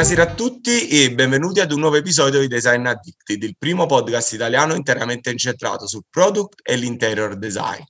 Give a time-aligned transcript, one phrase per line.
[0.00, 4.32] Buonasera a tutti e benvenuti ad un nuovo episodio di Design Addicted, il primo podcast
[4.32, 7.82] italiano interamente incentrato sul product e l'interior design.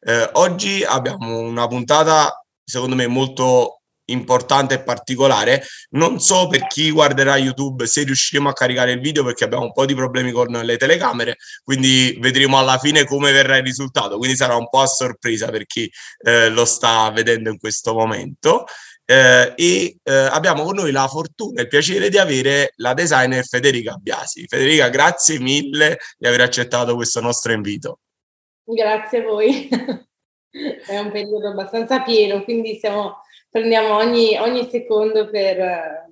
[0.00, 5.64] Eh, oggi abbiamo una puntata, secondo me, molto importante e particolare.
[5.90, 9.72] Non so per chi guarderà YouTube se riusciremo a caricare il video perché abbiamo un
[9.72, 14.18] po' di problemi con le telecamere, quindi vedremo alla fine come verrà il risultato.
[14.18, 15.90] Quindi sarà un po' a sorpresa per chi
[16.24, 18.66] eh, lo sta vedendo in questo momento.
[19.08, 23.44] Eh, e eh, abbiamo con noi la fortuna e il piacere di avere la designer
[23.44, 24.46] Federica Biasi.
[24.48, 28.00] Federica, grazie mille di aver accettato questo nostro invito.
[28.64, 29.68] Grazie a voi.
[30.50, 36.06] È un periodo abbastanza pieno, quindi siamo prendiamo ogni, ogni secondo per, eh,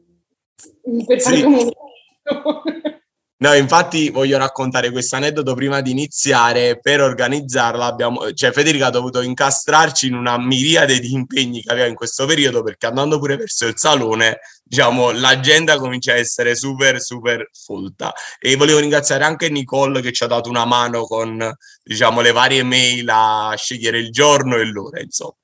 [1.07, 1.43] per fare sì.
[1.43, 3.03] comunicazione.
[3.45, 6.81] No, infatti voglio raccontare questo aneddoto prima di iniziare.
[6.81, 11.87] Per organizzarla, abbiamo, cioè Federica ha dovuto incastrarci in una miriade di impegni che aveva
[11.87, 17.03] in questo periodo perché andando pure verso il salone, diciamo, l'agenda comincia a essere super,
[17.03, 18.15] super folta.
[18.41, 22.63] E volevo ringraziare anche Nicole che ci ha dato una mano con, diciamo, le varie
[22.63, 25.37] mail a scegliere il giorno e l'ora, insomma.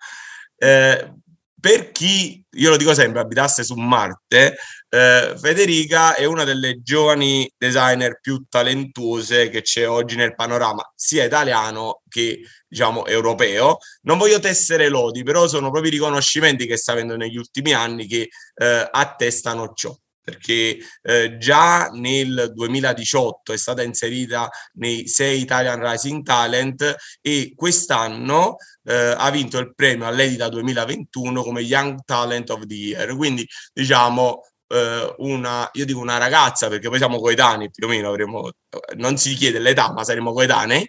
[0.57, 1.13] Eh,
[1.61, 4.57] per chi, io lo dico sempre, abitasse su Marte,
[4.89, 11.25] eh, Federica è una delle giovani designer più talentuose che c'è oggi nel panorama, sia
[11.25, 13.79] italiano che diciamo europeo.
[14.03, 18.07] Non voglio tessere lodi, però sono proprio i riconoscimenti che sta avendo negli ultimi anni
[18.07, 25.81] che eh, attestano ciò perché eh, già nel 2018 è stata inserita nei sei Italian
[25.81, 32.67] Rising Talent e quest'anno eh, ha vinto il premio all'Edita 2021 come Young Talent of
[32.67, 33.17] the Year.
[33.17, 38.09] Quindi diciamo eh, una, io dico una ragazza perché poi siamo coetanei più o meno,
[38.09, 38.51] avremo,
[38.97, 40.89] non si chiede l'età ma saremo coetanei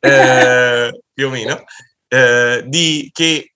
[0.00, 1.64] eh, più o meno,
[2.08, 3.51] eh, di, che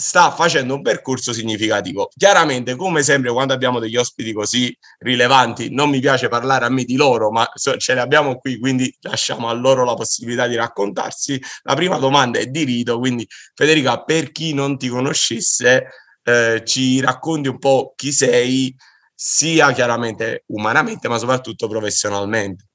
[0.00, 2.08] sta facendo un percorso significativo.
[2.16, 6.84] Chiaramente, come sempre, quando abbiamo degli ospiti così rilevanti, non mi piace parlare a me
[6.84, 11.42] di loro, ma ce li abbiamo qui, quindi lasciamo a loro la possibilità di raccontarsi.
[11.62, 15.88] La prima domanda è di rito, quindi Federica, per chi non ti conoscesse,
[16.22, 18.72] eh, ci racconti un po' chi sei,
[19.12, 22.66] sia chiaramente umanamente, ma soprattutto professionalmente.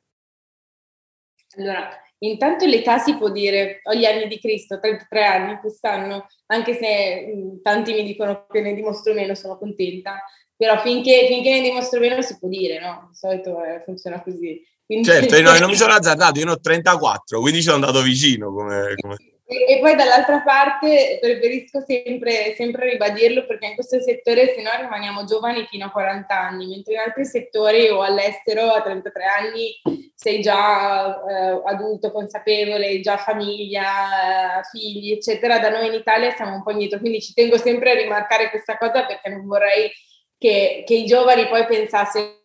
[1.55, 6.73] Allora, Intanto l'età si può dire, ho gli anni di Cristo, 33 anni quest'anno, anche
[6.73, 10.23] se mh, tanti mi dicono che ne dimostro meno, sono contenta,
[10.55, 13.07] però finché, finché ne dimostro meno si può dire, no?
[13.09, 14.61] Di solito eh, funziona così.
[14.85, 15.07] Quindi...
[15.07, 18.53] Certo, io non mi sono azzardato, io ne ho 34, quindi ci sono andato vicino
[18.53, 18.95] come...
[19.01, 19.17] come...
[19.45, 24.69] E, e, poi dall'altra parte preferisco sempre, sempre ribadirlo perché in questo settore se no
[24.79, 29.81] rimaniamo giovani fino a 40 anni, mentre in altri settori o all'estero a 33 anni
[30.15, 35.59] sei già eh, adulto, consapevole, già famiglia, figli, eccetera.
[35.59, 38.77] Da noi in Italia siamo un po' indietro, quindi ci tengo sempre a rimarcare questa
[38.77, 39.91] cosa perché non vorrei
[40.37, 42.42] che, che i giovani poi pensassero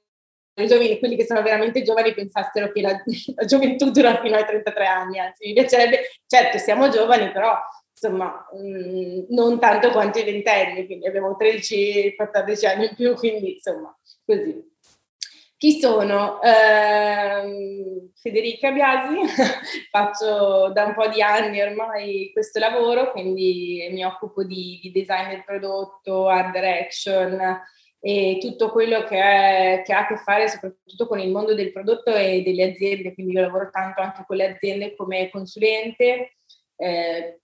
[0.67, 3.03] giovani, quelli che sono veramente giovani pensassero che la,
[3.37, 7.57] la, gioventù dura fino ai 33 anni, anzi mi piacerebbe, certo siamo giovani, però
[7.93, 13.55] insomma mh, mm, non tanto quanto i ventenni, quindi abbiamo 13-14 anni in più, quindi
[13.55, 14.67] insomma così.
[15.59, 16.41] Chi sono?
[16.41, 19.17] Eh, Federica Biasi,
[19.91, 25.31] faccio da un po' di anni ormai questo lavoro, quindi mi occupo di, di design
[25.31, 27.61] del prodotto, art direction,
[28.01, 31.73] e tutto quello che, è, che, ha a che fare soprattutto con il mondo del
[31.73, 36.37] prodotto e delle aziende, quindi io lavoro tanto anche con le aziende come consulente,
[36.77, 37.41] eh,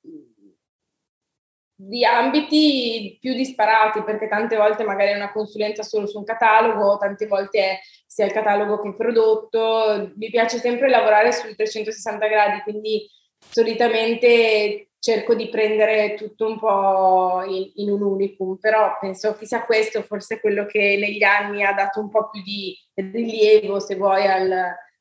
[1.77, 6.99] di ambiti più disparati, perché tante volte magari è una consulenza solo su un catalogo,
[6.99, 10.13] tante volte è sia il catalogo che il prodotto.
[10.17, 17.45] Mi piace sempre lavorare sui 360 gradi, quindi solitamente cerco di prendere tutto un po'
[17.47, 21.75] in, in, un unicum, però penso che sia questo forse quello che negli anni ha
[21.75, 24.51] dato un po' più di rilievo, se vuoi, al,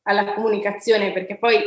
[0.02, 1.58] alla comunicazione, perché poi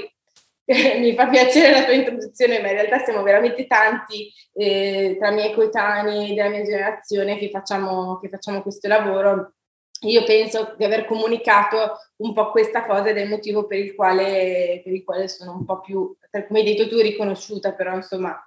[1.01, 5.35] mi fa piacere la tua introduzione, ma in realtà siamo veramente tanti eh, tra i
[5.35, 9.55] miei coetanei della mia generazione che facciamo, che facciamo questo lavoro
[10.01, 13.95] io penso di aver comunicato un po' questa cosa ed è il motivo per il
[13.95, 18.41] quale, per il quale sono un po' più, come hai detto tu, riconosciuta, però insomma...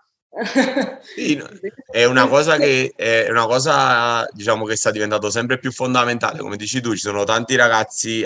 [1.01, 1.41] Sì,
[1.89, 6.37] è una cosa che è una cosa diciamo che sta diventando sempre più fondamentale.
[6.37, 8.23] Come dici tu ci sono tanti ragazzi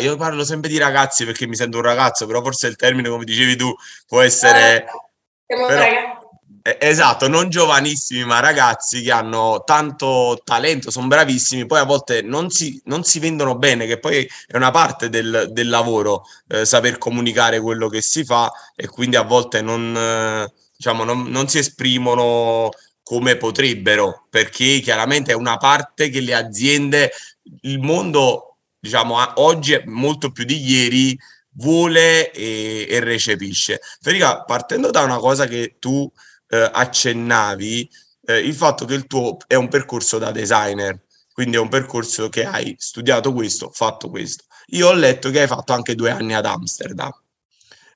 [0.00, 3.24] io parlo sempre di ragazzi perché mi sento un ragazzo però forse il termine come
[3.24, 3.74] dicevi tu
[4.06, 4.86] può essere
[5.44, 6.21] siamo però, ragazzi eh,
[6.62, 12.50] esatto, non giovanissimi, ma ragazzi che hanno tanto talento, sono bravissimi, poi a volte non
[12.50, 16.98] si, non si vendono bene, che poi è una parte del, del lavoro, eh, saper
[16.98, 21.58] comunicare quello che si fa e quindi a volte non, eh, diciamo, non, non si
[21.58, 22.70] esprimono
[23.02, 27.10] come potrebbero, perché chiaramente è una parte che le aziende,
[27.62, 31.18] il mondo, diciamo, oggi è molto più di ieri,
[31.54, 33.80] vuole e, e recepisce.
[34.00, 36.10] Federica, partendo da una cosa che tu
[36.52, 37.88] eh, accennavi,
[38.26, 41.00] eh, il fatto che il tuo è un percorso da designer,
[41.32, 44.44] quindi è un percorso che hai studiato questo, fatto questo.
[44.66, 47.10] Io ho letto che hai fatto anche due anni ad Amsterdam.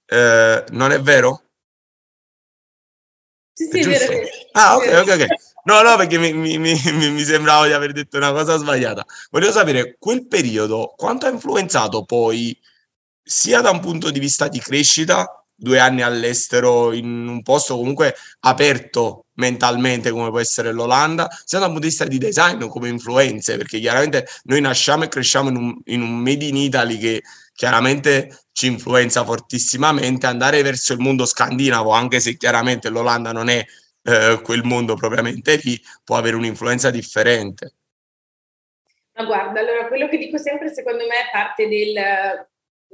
[0.06, 1.42] Eh, non è vero?
[3.52, 4.26] Sì, sì, è, vero.
[4.52, 5.26] Ah, ok, ok, ok.
[5.64, 6.74] No, no, perché mi, mi, mi,
[7.10, 9.04] mi, sembrava di aver detto una cosa sbagliata.
[9.30, 12.58] Volevo sapere, quel periodo, quanto ha influenzato poi,
[13.22, 18.14] sia da un punto di vista di crescita, due anni all'estero in un posto comunque
[18.40, 22.88] aperto mentalmente come può essere l'Olanda, sia da un punto di vista di design come
[22.88, 27.22] influenze, perché chiaramente noi nasciamo e cresciamo in un, in un made in Italy che
[27.54, 33.64] chiaramente ci influenza fortissimamente, andare verso il mondo scandinavo, anche se chiaramente l'Olanda non è
[34.02, 37.72] eh, quel mondo propriamente lì, può avere un'influenza differente.
[39.14, 42.46] Ma guarda, allora quello che dico sempre secondo me è parte del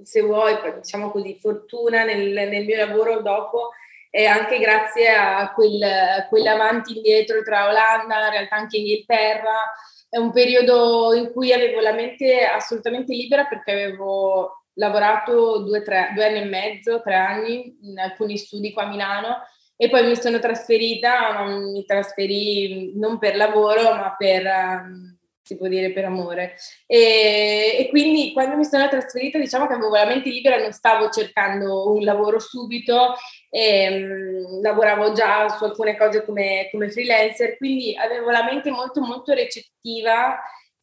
[0.03, 3.71] se vuoi, diciamo così, fortuna nel, nel mio lavoro dopo
[4.11, 9.73] e anche grazie a quel, quell'avanti indietro tra Olanda, in realtà anche Inghilterra.
[10.09, 16.13] È un periodo in cui avevo la mente assolutamente libera perché avevo lavorato due, tre,
[16.15, 19.37] due anni e mezzo, tre anni in alcuni studi qua a Milano
[19.77, 25.12] e poi mi sono trasferita, mi trasferì non per lavoro ma per...
[25.53, 26.55] Si può dire per amore.
[26.87, 31.11] E, e, quindi quando mi sono trasferita diciamo che avevo la mente libera, non stavo
[31.11, 33.15] cercando un lavoro subito,
[33.51, 39.01] e, um, lavoravo già su alcune cose come, come freelancer, quindi avevo la mente molto
[39.03, 40.41] molto recettiva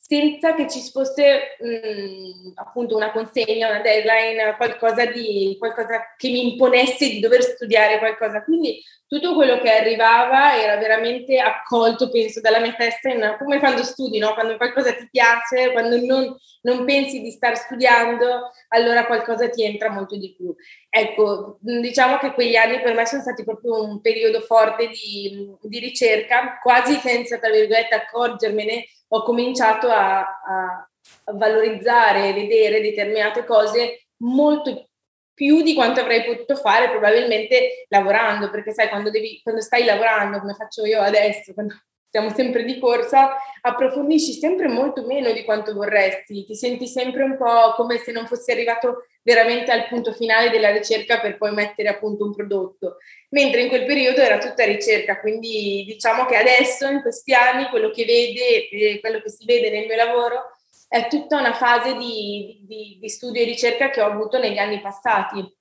[0.09, 6.29] senza che ci fosse mh, mm, appunto una consegna, una deadline, qualcosa, di, qualcosa che
[6.29, 8.43] mi imponesse di dover studiare qualcosa.
[8.43, 13.83] Quindi tutto quello che arrivava era veramente accolto, penso, dalla mia testa, in, come quando
[13.83, 14.33] studi, no?
[14.33, 19.91] quando qualcosa ti piace, quando non, non pensi di star studiando, allora qualcosa ti entra
[19.91, 20.55] molto di più.
[20.89, 25.77] Ecco, diciamo che quegli anni per me sono stati proprio un periodo forte di, di
[25.77, 30.89] ricerca, quasi senza, tra virgolette, accorgermene ho cominciato a, a,
[31.33, 34.89] valorizzare e vedere determinate cose molto
[35.33, 40.39] più di quanto avrei potuto fare probabilmente lavorando, perché sai, quando, devi, quando stai lavorando,
[40.39, 41.75] come faccio io adesso, quando
[42.09, 47.37] siamo sempre di corsa, approfondisci sempre molto meno di quanto vorresti, ti senti sempre un
[47.37, 51.89] po' come se non fossi arrivato veramente al punto finale della ricerca per poi mettere
[51.89, 52.97] a punto un prodotto,
[53.29, 57.91] mentre in quel periodo era tutta ricerca, quindi diciamo che adesso in questi anni quello
[57.91, 60.57] che vede, eh, quello che si vede nel mio lavoro
[60.87, 64.81] è tutta una fase di, di, di studio e ricerca che ho avuto negli anni
[64.81, 65.57] passati.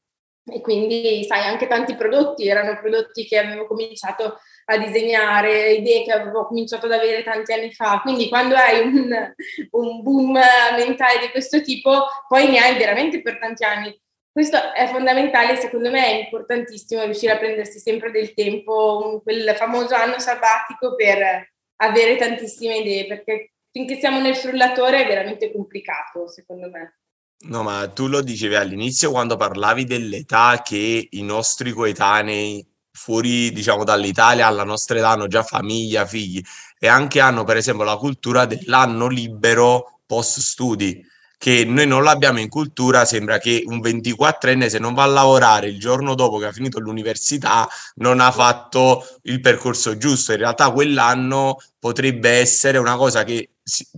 [0.51, 4.39] E quindi sai anche tanti prodotti erano prodotti che avevo cominciato
[4.71, 8.01] a disegnare, idee che avevo cominciato ad avere tanti anni fa.
[8.03, 9.35] Quindi quando hai un,
[9.71, 10.39] un boom
[10.77, 13.99] mentale di questo tipo, poi ne hai veramente per tanti anni.
[14.31, 19.95] Questo è fondamentale, secondo me è importantissimo riuscire a prendersi sempre del tempo, quel famoso
[19.95, 26.69] anno sabbatico per avere tantissime idee, perché finché siamo nel frullatore è veramente complicato, secondo
[26.69, 26.99] me.
[27.47, 32.67] No, ma tu lo dicevi all'inizio quando parlavi dell'età che i nostri coetanei
[32.99, 36.43] fuori, diciamo, dall'Italia alla nostra età hanno già famiglia, figli
[36.79, 41.07] e anche hanno, per esempio, la cultura dell'anno libero post studi
[41.39, 45.69] che noi non l'abbiamo in cultura, sembra che un 24enne se non va a lavorare
[45.69, 50.33] il giorno dopo che ha finito l'università non ha fatto il percorso giusto.
[50.33, 53.51] In realtà quell'anno potrebbe essere una cosa che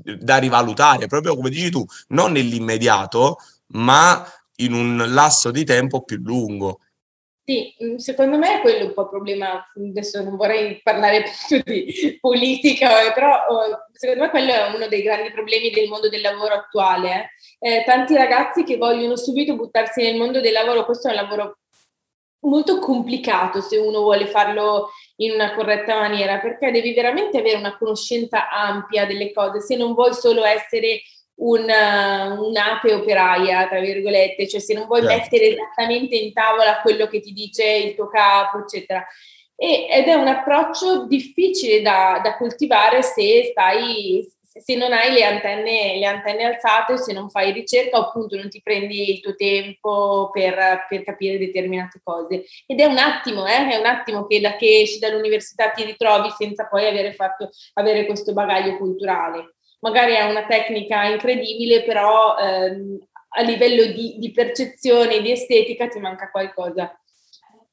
[0.04, 3.38] da rivalutare, proprio come dici tu, non nell'immediato,
[3.69, 4.23] ma
[4.57, 6.80] in un lasso di tempo più lungo.
[7.50, 11.61] Sì, mm, secondo me è quello un po' il problema, adesso non vorrei parlare più
[11.64, 16.09] di politica, eh, però oh, secondo me quello è uno dei grandi problemi del mondo
[16.09, 17.33] del lavoro attuale.
[17.59, 17.78] Eh.
[17.78, 21.59] Eh, tanti ragazzi che vogliono subito buttarsi nel mondo del lavoro, questo è un lavoro
[22.42, 27.76] molto complicato se uno vuole farlo in una corretta maniera, perché devi veramente avere una
[27.76, 31.00] conoscenza ampia delle cose, se non vuoi solo essere
[31.40, 35.16] una, un'ape operaia, tra virgolette, cioè se non vuoi certo.
[35.16, 39.06] mettere esattamente in tavola quello che ti dice il tuo capo, eccetera.
[39.56, 45.25] E, ed è un approccio difficile da, da coltivare se stai, se non hai le
[45.25, 49.35] antenne, le antenne alzate, se non fai ricerca o appunto non ti prendi il tuo
[49.35, 52.44] tempo per, per capire determinate cose.
[52.66, 56.30] Ed è un attimo, eh, è un attimo che da che esci dall'università ti ritrovi
[56.37, 62.99] senza poi avere fatto avere questo bagaglio culturale magari è una tecnica incredibile, però ehm,
[63.32, 67.00] a livello di, di percezione, di estetica ti manca qualcosa.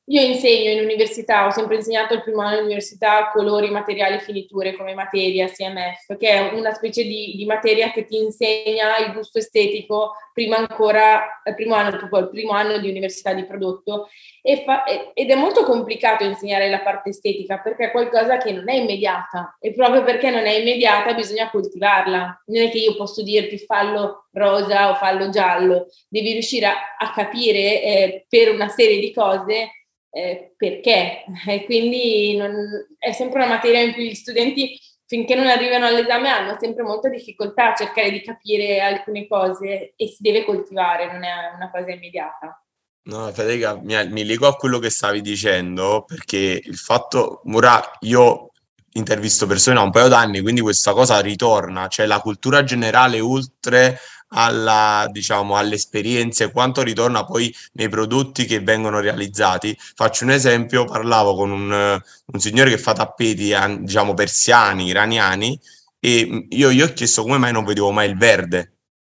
[0.09, 4.93] Io insegno in università, ho sempre insegnato il primo anno all'università colori, materiali, finiture come
[4.93, 10.13] materia CMF, che è una specie di, di materia che ti insegna il gusto estetico
[10.31, 14.07] prima ancora, il primo anno, proprio il primo anno di università di prodotto.
[14.41, 18.69] E fa, ed è molto complicato insegnare la parte estetica perché è qualcosa che non
[18.69, 22.43] è immediata e proprio perché non è immediata bisogna coltivarla.
[22.45, 27.11] Non è che io posso dirti fallo rosa o fallo giallo, devi riuscire a, a
[27.11, 29.71] capire eh, per una serie di cose
[30.17, 31.25] eh, perché.
[31.47, 32.51] E quindi non,
[32.97, 37.07] è sempre una materia in cui gli studenti, finché non arrivano all'esame, hanno sempre molta
[37.07, 41.91] difficoltà a cercare di capire alcune cose e si deve coltivare, non è una cosa
[41.91, 42.59] immediata.
[43.03, 48.51] No, Federica, mi, mi lego a quello che stavi dicendo perché il fatto, ora io
[48.93, 53.99] intervisto persone da un paio d'anni, quindi questa cosa ritorna, cioè la cultura generale oltre
[54.29, 59.77] alla, diciamo, alle esperienze, quanto ritorna poi nei prodotti che vengono realizzati.
[59.95, 65.59] Faccio un esempio, parlavo con un, un signore che fa tappeti, diciamo, persiani, iraniani,
[65.99, 68.73] e io gli ho chiesto come mai non vedevo mai il verde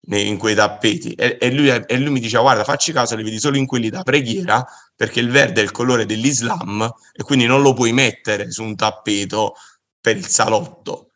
[0.09, 3.39] in quei tappeti e, e, lui, e, lui, mi diceva guarda facci caso li vedi
[3.39, 7.61] solo in quelli da preghiera perché il verde è il colore dell'Islam e quindi non
[7.61, 9.55] lo puoi mettere su un tappeto
[9.99, 11.06] per il salotto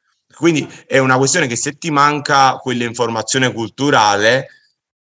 [0.42, 4.48] quindi è una questione che se ti manca quell'informazione culturale,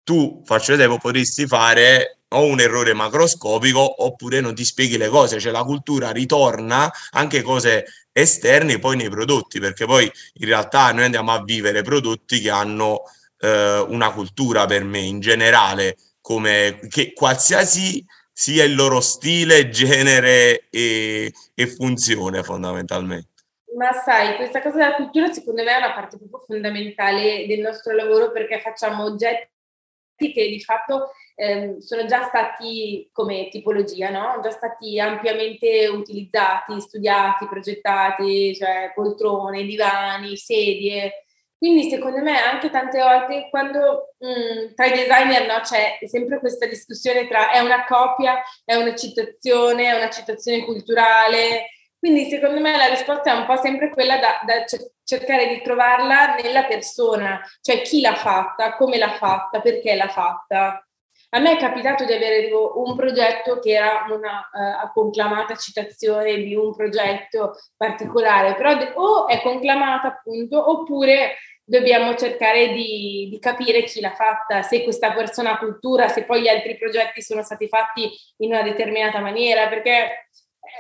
[0.02, 5.40] tu, faccio vedere, potresti fare o un errore macroscopico oppure non ti spieghi le cose,
[5.40, 11.04] cioè la cultura ritorna anche cose esterne poi nei prodotti, perché poi in realtà noi
[11.04, 13.04] andiamo a vivere prodotti che hanno
[13.38, 20.66] eh, una cultura per me in generale, come che qualsiasi sia il loro stile, genere
[20.68, 23.31] e, e funzione fondamentalmente.
[23.76, 27.94] Ma sai, questa cosa della cultura secondo me è una parte proprio fondamentale del nostro
[27.94, 29.48] lavoro perché facciamo oggetti
[30.16, 34.40] che di fatto ehm, sono già stati come tipologia, no?
[34.42, 41.24] Già stati ampiamente utilizzati, studiati, progettati, cioè poltrone, divani, sedie.
[41.56, 46.40] Quindi secondo me anche tante volte quando mh, mm, tra i designer no, c'è sempre
[46.40, 51.66] questa discussione tra è una copia, è una citazione, è una citazione culturale,
[52.02, 54.64] quindi secondo me la risposta è un po' sempre quella da, da
[55.04, 60.84] cercare di trovarla nella persona, cioè chi l'ha fatta, come l'ha fatta, perché l'ha fatta.
[61.30, 66.56] A me è capitato di avere un progetto che era una uh, conclamata citazione di
[66.56, 74.00] un progetto particolare, però o è conclamata appunto, oppure dobbiamo cercare di, di, capire chi
[74.00, 78.10] l'ha fatta, se questa persona ha cultura, se poi gli altri progetti sono stati fatti
[78.38, 80.26] in una determinata maniera, perché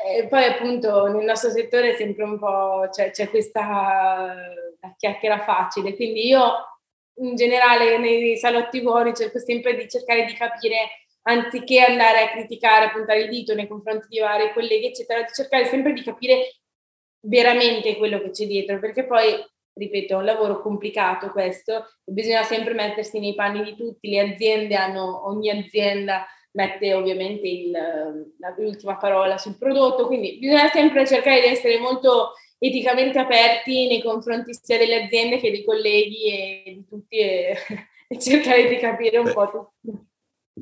[0.06, 4.34] e poi appunto nel nostro settore sempre un po' c'è, c'è questa
[4.96, 6.52] chiacchiera facile, quindi io
[7.20, 12.86] in generale nei salotti buoni cerco sempre di cercare di capire, anziché andare a criticare,
[12.86, 16.56] a puntare il dito nei confronti di vari colleghi, eccetera, di cercare sempre di capire
[17.20, 19.34] veramente quello che c'è dietro, perché poi,
[19.74, 24.74] ripeto, è un lavoro complicato questo, bisogna sempre mettersi nei panni di tutti, le aziende
[24.74, 27.72] hanno, ogni azienda mette ovviamente il,
[28.58, 34.56] l'ultima parola sul prodotto, quindi bisogna sempre cercare di essere molto eticamente aperti nei confronti
[34.60, 37.56] sia delle aziende che dei colleghi e di tutti e,
[38.08, 39.32] e cercare di capire un Beh.
[39.32, 40.06] po' tutto.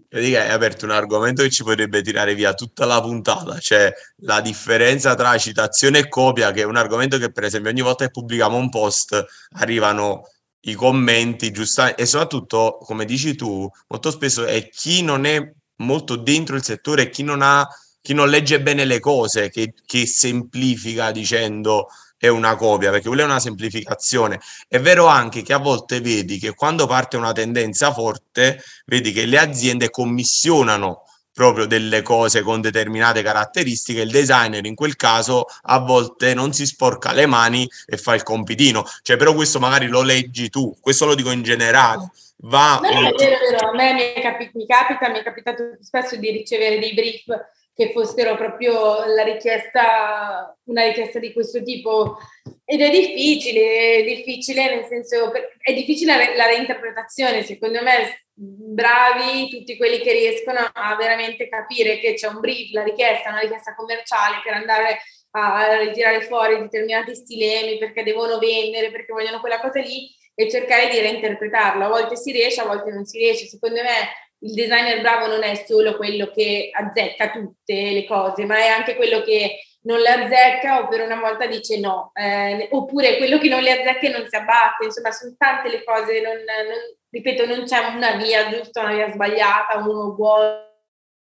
[0.09, 4.41] Dica, hai aperto un argomento che ci potrebbe tirare via tutta la puntata, cioè la
[4.41, 8.13] differenza tra citazione e copia, che è un argomento che per esempio ogni volta che
[8.13, 9.25] pubblichiamo un post
[9.57, 10.23] arrivano
[10.65, 15.41] i commenti, giusta, e soprattutto, come dici tu, molto spesso è chi non è
[15.81, 17.69] molto dentro il settore chi non ha
[18.03, 23.23] chi non legge bene le cose, che, che semplifica dicendo è una copia, perché quella
[23.23, 24.41] è una semplificazione.
[24.69, 29.25] È vero anche che a volte vedi che quando parte una tendenza forte, vedi che
[29.27, 35.79] le aziende commissionano proprio delle cose con determinate caratteristiche, il designer in quel caso a
[35.79, 40.03] volte non si sporca le mani e fa il compitino, cioè però questo magari lo
[40.03, 42.11] leggi tu, questo lo dico in generale
[42.43, 42.81] va...
[42.83, 43.69] No, è vero, è vero.
[43.69, 47.27] A me mi, capi- mi capita, mi è capitato spesso di ricevere dei brief
[47.75, 52.19] che fossero proprio la richiesta, una richiesta di questo tipo.
[52.65, 59.77] Ed è difficile, è difficile nel senso, è difficile la reinterpretazione, secondo me bravi tutti
[59.77, 64.41] quelli che riescono a veramente capire che c'è un brief, la richiesta, una richiesta commerciale
[64.45, 64.99] per andare
[65.33, 70.89] a ritirare fuori determinati stilemi perché devono vendere, perché vogliono quella cosa lì e cercare
[70.89, 71.85] di reinterpretarlo.
[71.85, 73.47] A volte si riesce, a volte non si riesce.
[73.47, 78.57] Secondo me il designer bravo non è solo quello che azzecca tutte le cose, ma
[78.57, 83.17] è anche quello che non le azzecca o per una volta dice no, eh, oppure
[83.19, 84.87] quello che non le azzecca e non si abbatte.
[84.87, 86.77] Insomma, sono tante le cose, non, non,
[87.11, 90.69] ripeto, non c'è una via giusta, una via sbagliata, uno buono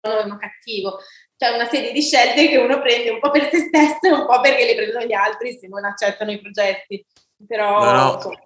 [0.03, 0.99] uno cattivo.
[1.37, 4.27] C'è una serie di scelte che uno prende un po' per se stesso e un
[4.27, 7.05] po' perché le prendono gli altri se non accettano i progetti.
[7.47, 7.83] Però...
[7.85, 8.46] No, no.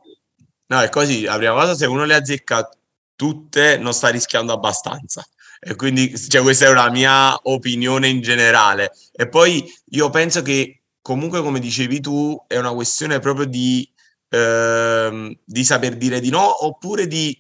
[0.71, 2.69] No è così, la prima cosa se uno le azzecca
[3.15, 5.25] tutte non sta rischiando abbastanza.
[5.62, 8.93] E quindi cioè, questa è una mia opinione in generale.
[9.12, 13.87] E poi io penso che comunque, come dicevi tu, è una questione proprio di,
[14.31, 17.37] ehm, di saper dire di no oppure di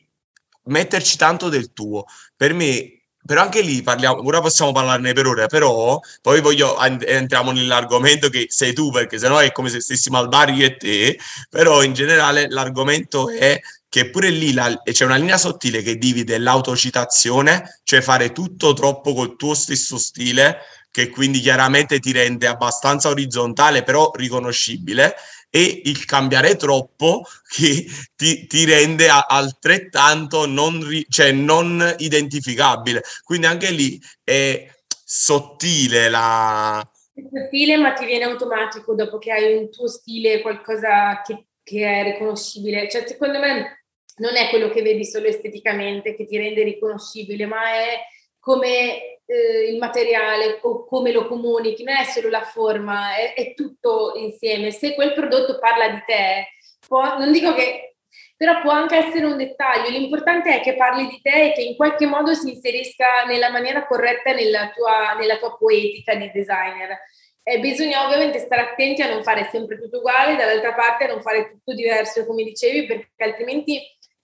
[0.64, 2.04] metterci tanto del tuo.
[2.36, 7.52] Per me però anche lì parliamo, ora possiamo parlarne per ore, però poi voglio, entriamo
[7.52, 11.18] nell'argomento che sei tu, perché sennò è come se stessimo al bar io e te,
[11.48, 16.38] però in generale l'argomento è che pure lì la, c'è una linea sottile che divide
[16.38, 20.58] l'autocitazione, cioè fare tutto troppo col tuo stesso stile,
[20.92, 25.14] che quindi chiaramente ti rende abbastanza orizzontale, però riconoscibile,
[25.50, 33.02] e il cambiare troppo che ti, ti rende a, altrettanto non, ri, cioè non identificabile.
[33.24, 36.88] Quindi anche lì è sottile la...
[37.12, 41.84] È sottile ma ti viene automatico dopo che hai un tuo stile, qualcosa che, che
[41.84, 42.88] è riconoscibile.
[42.88, 43.84] Cioè secondo me
[44.18, 48.00] non è quello che vedi solo esteticamente che ti rende riconoscibile, ma è
[48.38, 53.54] come eh, il materiale o come lo comunichi, non è solo la forma, è, è,
[53.54, 54.72] tutto insieme.
[54.72, 56.48] Se quel prodotto parla di te,
[56.86, 57.94] può, non dico che,
[58.36, 61.76] però può anche essere un dettaglio, l'importante è che parli di te e che in
[61.76, 66.98] qualche modo si inserisca nella maniera corretta nella tua, nella tua poetica di designer.
[67.42, 71.22] Eh, bisogna ovviamente stare attenti a non fare sempre tutto uguale, dall'altra parte a non
[71.22, 73.80] fare tutto diverso, come dicevi, perché altrimenti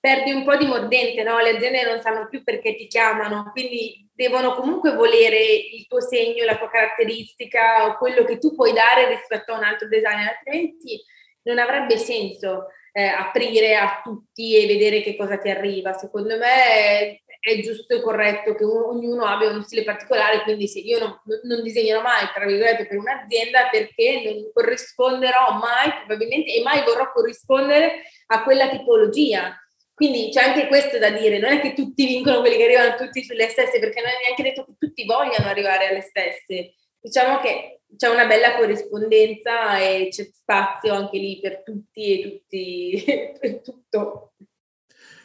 [0.06, 1.40] perdi un po' di mordente, no?
[1.40, 6.44] Le aziende non sanno più perché ti chiamano, quindi devono comunque volere il tuo segno,
[6.44, 11.02] la tua caratteristica o quello che tu puoi dare rispetto a un altro designer, altrimenti
[11.42, 15.92] non avrebbe senso eh, aprire a tutti e vedere che cosa ti arriva.
[15.92, 20.78] Secondo me è, giusto e corretto che un, ognuno abbia uno stile particolare, quindi se
[20.78, 26.62] io non, non disegnerò mai, tra virgolette, per un'azienda perché non corrisponderò mai probabilmente e
[26.62, 29.52] mai vorrò corrispondere a quella tipologia
[29.96, 33.24] quindi c'è anche questo da dire, non è che tutti vincono quelli che arrivano tutti
[33.24, 36.74] sulle stesse, perché non è neanche detto che tutti vogliano arrivare alle stesse.
[37.00, 43.04] Diciamo che c'è una bella corrispondenza e c'è spazio anche lì per tutti e tutti,
[43.40, 44.32] per tutto.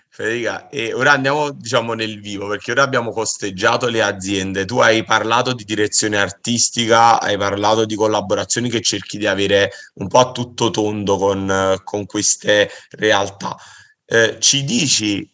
[0.08, 4.64] Federica, e ora andiamo diciamo nel vivo perché ora abbiamo costeggiato le aziende.
[4.64, 10.08] Tu hai parlato di direzione artistica, hai parlato di collaborazioni che cerchi di avere un
[10.08, 13.58] po' a tutto tondo con, con queste realtà.
[14.14, 15.26] Eh, ci dici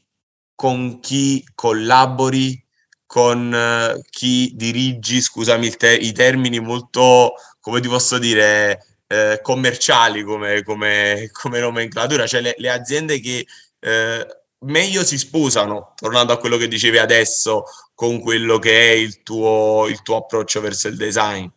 [0.54, 2.64] con chi collabori,
[3.08, 10.22] con eh, chi dirigi, scusami te- i termini molto, come ti posso dire, eh, commerciali
[10.22, 13.48] come, come, come, nomenclatura, cioè le, le aziende che
[13.80, 14.28] eh,
[14.60, 17.64] meglio si sposano, tornando a quello che dicevi adesso,
[17.96, 21.48] con quello che è il tuo, il tuo approccio verso il design?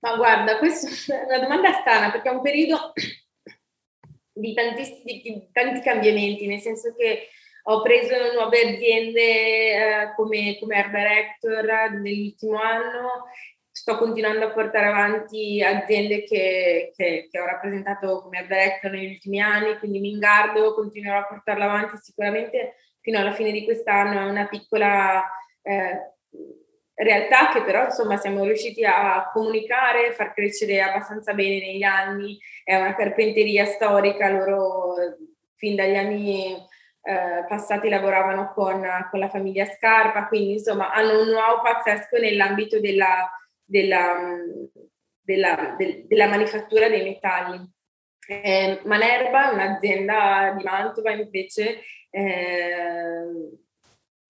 [0.00, 2.92] Ma guarda, questa è una domanda strana perché è un periodo
[4.32, 4.54] di,
[5.04, 7.28] di tanti cambiamenti, nel senso che
[7.64, 13.26] ho preso nuove aziende eh, come, come Art Director nell'ultimo anno,
[13.70, 19.12] sto continuando a portare avanti aziende che, che, che ho rappresentato come Art Director negli
[19.12, 24.24] ultimi anni, quindi Mingardo continuerò a portarla avanti sicuramente fino alla fine di quest'anno, è
[24.24, 25.24] una piccola...
[25.62, 26.10] Eh,
[27.04, 32.76] realtà che però insomma siamo riusciti a comunicare, far crescere abbastanza bene negli anni, è
[32.76, 34.94] una carpenteria storica, loro
[35.56, 36.54] fin dagli anni
[37.04, 42.78] eh, passati lavoravano con, con, la famiglia Scarpa, quindi insomma hanno un know pazzesco nell'ambito
[42.80, 43.30] della,
[43.64, 44.14] della,
[45.20, 47.70] della, del, della manifattura dei metalli.
[48.24, 53.24] Eh, Manerba, un'azienda di Mantova invece, eh,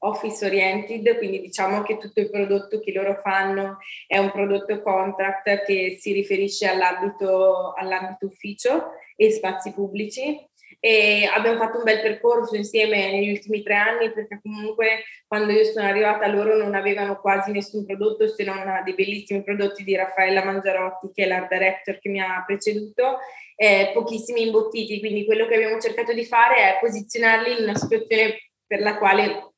[0.05, 5.65] office oriented, quindi diciamo che tutto il prodotto che loro fanno è un prodotto contract
[5.65, 10.51] che si riferisce all'ambito, all'ambito ufficio e spazi pubblici.
[10.85, 15.63] E abbiamo fatto un bel percorso insieme negli ultimi tre anni perché comunque quando io
[15.63, 20.45] sono arrivata loro non avevano quasi nessun prodotto se non dei bellissimi prodotti di Raffaella
[20.45, 23.19] Mangiarotti che è l'art director che mi ha preceduto
[23.55, 28.51] eh, pochissimi imbottiti quindi quello che abbiamo cercato di fare è posizionarli in una situazione
[28.67, 29.52] per la quale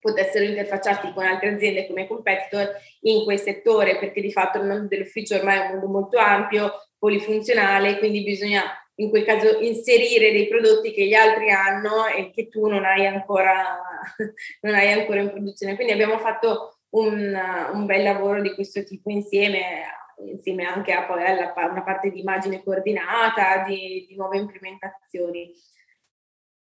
[0.00, 2.70] potessero interfacciarsi con altre aziende come competitor
[3.02, 6.72] in quel settore, perché di fatto il mondo dell'ufficio ormai è un mondo molto ampio,
[6.98, 8.62] polifunzionale, quindi bisogna
[8.96, 13.06] in quel caso inserire dei prodotti che gli altri hanno e che tu non hai
[13.06, 13.80] ancora,
[14.62, 15.74] non hai ancora in produzione.
[15.76, 17.38] Quindi abbiamo fatto un,
[17.72, 19.84] un bel lavoro di questo tipo insieme,
[20.26, 25.52] insieme anche a poi alla, una parte di immagine coordinata, di, di nuove implementazioni.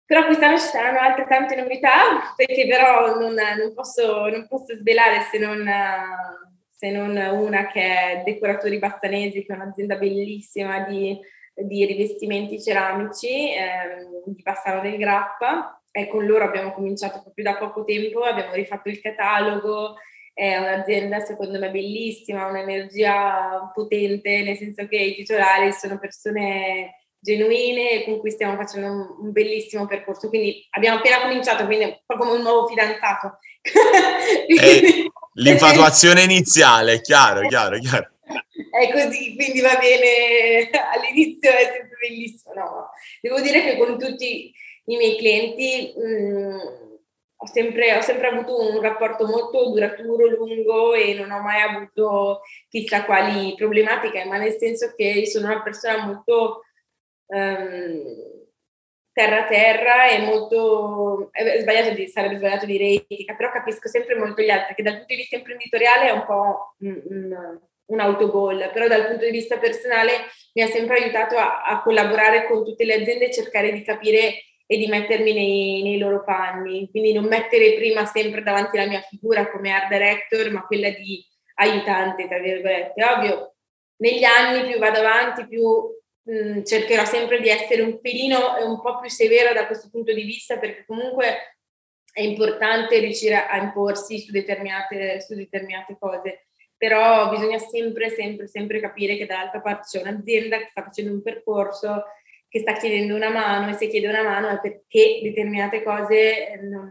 [0.05, 5.21] Però quest'anno ci saranno altre tante novità, perché però non, non, posso, non posso, svelare
[5.31, 5.67] se non,
[6.69, 11.19] se non, una che è Decoratori Bassanesi, che è un'azienda bellissima di,
[11.55, 15.81] di rivestimenti ceramici eh, di Bassano del Grappa.
[15.91, 19.95] E con loro abbiamo cominciato proprio da poco tempo, abbiamo rifatto il catalogo,
[20.33, 27.89] è un'azienda secondo me bellissima, un'energia potente, nel senso che i titolari sono persone genuine
[27.89, 30.29] e con cui stiamo facendo un, un, bellissimo percorso.
[30.29, 33.39] Quindi abbiamo appena cominciato, quindi è come un nuovo fidanzato.
[34.45, 38.11] quindi, l'infatuazione iniziale, chiaro, chiaro, chiaro.
[38.25, 42.53] È così, quindi va bene, all'inizio è sempre bellissimo.
[42.53, 42.89] No,
[43.21, 44.53] devo dire che con tutti
[44.85, 46.59] i miei clienti mh, mm,
[47.37, 52.41] ho, sempre, ho sempre avuto un rapporto molto duraturo, lungo e non ho mai avuto
[52.69, 56.64] chissà quali problematiche, ma nel senso che sono una persona molto
[57.27, 58.35] um,
[59.15, 64.41] terra terra e molto è sbagliato di, sarebbe sbagliato dire etica, però capisco sempre molto
[64.41, 68.69] gli altri, che dal punto di vista imprenditoriale è un po' un, un, un autogol,
[68.73, 70.11] però dal punto di vista personale
[70.53, 74.33] mi ha sempre aiutato a, a collaborare con tutte le aziende e cercare di capire
[74.67, 79.01] e di mettermi nei, nei, loro panni, quindi non mettere prima sempre davanti la mia
[79.01, 81.23] figura come art director, ma quella di
[81.55, 83.01] aiutante, tra virgolette.
[83.05, 83.55] Ovvio,
[83.97, 85.63] negli anni più vado avanti, più
[86.25, 90.13] mh, cercherò sempre di essere un pelino e un po' più severa da questo punto
[90.13, 91.57] di vista, perché comunque
[92.11, 96.47] è importante riuscire a imporsi su determinate, su determinate cose.
[96.77, 101.21] Però bisogna sempre, sempre, sempre capire che dall'altra parte c'è un'azienda che sta facendo un
[101.21, 102.03] percorso
[102.47, 106.89] che sta chiedendo una mano e se chiede una mano è perché determinate cose non,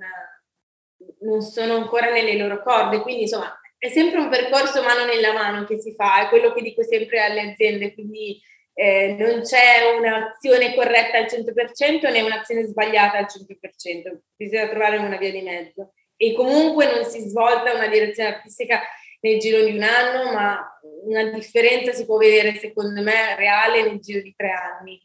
[1.21, 3.01] non sono ancora nelle loro corde.
[3.01, 6.63] Quindi insomma è sempre un percorso mano nella mano che si fa, è quello che
[6.63, 8.41] dico sempre alle aziende, quindi
[8.75, 15.17] eh, non c'è un'azione corretta al 100% né un'azione sbagliata al 100%, bisogna trovare una
[15.17, 15.93] via di mezzo.
[16.17, 18.83] E comunque non si svolta una direzione artistica
[19.21, 24.01] nel giro di un anno, ma una differenza si può vedere secondo me reale nel
[24.01, 25.01] giro di tre anni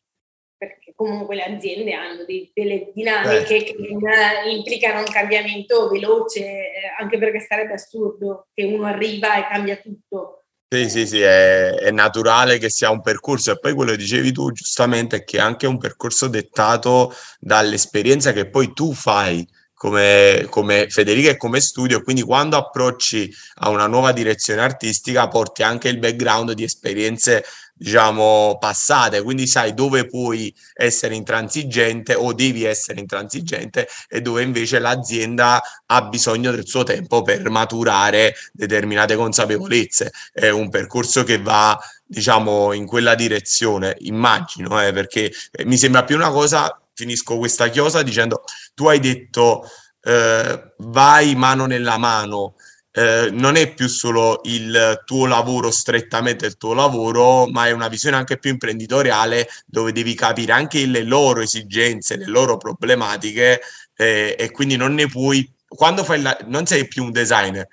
[0.60, 3.64] perché comunque le aziende hanno dei, delle dinamiche Beh.
[3.64, 9.78] che implicano un cambiamento veloce, eh, anche perché sarebbe assurdo che uno arriva e cambia
[9.78, 10.39] tutto.
[10.72, 13.52] Sì, sì, sì, è, è, naturale che sia un percorso.
[13.52, 18.32] E poi quello che dicevi tu giustamente è che è anche un percorso dettato dall'esperienza
[18.34, 23.88] che poi tu fai come, come Federica e come studio, quindi quando approcci a una
[23.88, 27.44] nuova direzione artistica porti anche il background di esperienze
[27.80, 34.80] diciamo passate, quindi sai dove puoi essere intransigente o devi essere intransigente e dove invece
[34.80, 40.12] l'azienda ha bisogno del suo tempo per maturare determinate consapevolezze.
[40.34, 45.32] È un percorso che va diciamo in quella direzione, immagino, eh, perché
[45.64, 49.64] mi sembra più una cosa finisco questa chiosa dicendo tu hai detto
[50.02, 52.56] eh, vai mano nella mano
[52.92, 57.88] eh, non è più solo il tuo lavoro, strettamente il tuo lavoro, ma è una
[57.88, 63.62] visione anche più imprenditoriale dove devi capire anche le loro esigenze, le loro problematiche
[63.96, 67.68] eh, e quindi non ne puoi, quando fai la, non sei più un designer,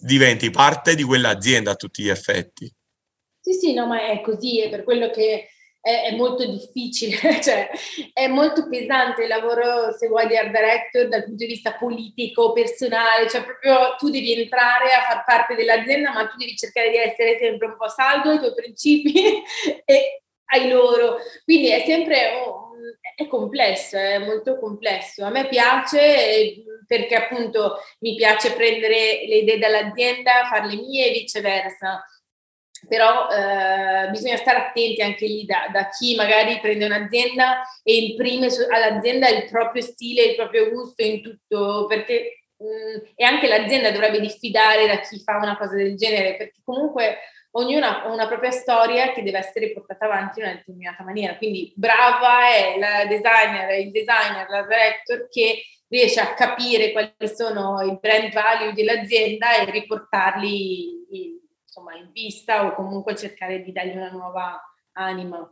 [0.00, 2.72] diventi parte di quell'azienda a tutti gli effetti.
[3.40, 5.48] Sì, sì, no, ma è così, è per quello che
[5.80, 7.70] è, è, molto difficile, cioè
[8.12, 12.52] è molto pesante il lavoro, se vuoi, di art director dal punto di vista politico,
[12.52, 16.96] personale, cioè proprio tu devi entrare a far parte dell'azienda, ma tu devi cercare di
[16.96, 19.12] essere sempre un po' saldo ai tuoi principi
[19.84, 21.18] e ai loro.
[21.44, 22.70] Quindi è sempre oh,
[23.14, 25.24] è complesso, è molto complesso.
[25.24, 32.04] A me piace perché appunto mi piace prendere le idee dall'azienda, farle mie e viceversa
[32.88, 38.48] però eh, bisogna stare attenti anche lì da, da, chi magari prende un'azienda e imprime
[38.70, 43.90] all'azienda il proprio stile, il proprio gusto in tutto, perché mh, mm, e anche l'azienda
[43.90, 47.18] dovrebbe diffidare da chi fa una cosa del genere, perché comunque
[47.52, 51.36] ognuno ha una propria storia che deve essere portata avanti in una determinata maniera.
[51.36, 57.80] Quindi brava è la designer, il designer, la director che riesce a capire quali sono
[57.82, 61.39] i brand value dell'azienda e riportarli in,
[61.70, 64.60] insomma, in vista o comunque cercare di dargli una nuova
[64.94, 65.48] anima.